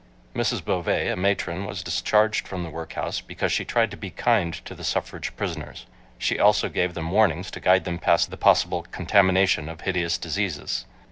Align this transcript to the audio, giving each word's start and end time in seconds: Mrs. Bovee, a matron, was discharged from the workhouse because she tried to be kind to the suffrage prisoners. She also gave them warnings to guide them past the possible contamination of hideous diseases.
Mrs. 0.33 0.65
Bovee, 0.65 1.09
a 1.09 1.15
matron, 1.15 1.67
was 1.67 1.83
discharged 1.83 2.47
from 2.47 2.63
the 2.63 2.71
workhouse 2.71 3.21
because 3.21 3.51
she 3.51 3.63
tried 3.63 3.91
to 3.91 3.97
be 3.97 4.09
kind 4.09 4.51
to 4.65 4.73
the 4.73 4.83
suffrage 4.83 5.35
prisoners. 5.35 5.85
She 6.17 6.39
also 6.39 6.69
gave 6.69 6.95
them 6.95 7.11
warnings 7.11 7.51
to 7.51 7.59
guide 7.59 7.83
them 7.83 7.99
past 7.99 8.31
the 8.31 8.35
possible 8.37 8.81
contamination 8.89 9.69
of 9.69 9.81
hideous 9.81 10.17
diseases. 10.17 10.85